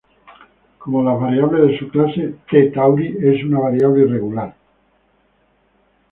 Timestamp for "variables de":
1.21-1.77